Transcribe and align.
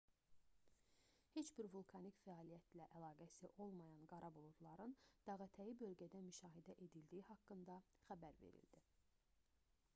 heç 1.33 1.49
bir 1.57 1.67
vulkanik 1.73 2.21
fəaliyyətlə 2.21 2.87
əlaqəsi 2.99 3.51
olmayan 3.65 4.09
qara 4.13 4.31
buludların 4.39 4.95
dağətəyi 5.29 5.75
bölgədə 5.83 6.21
müşahidə 6.29 6.75
edildiyi 6.87 7.27
haqqında 7.29 7.79
xəbər 8.09 8.41
verildi 8.45 8.81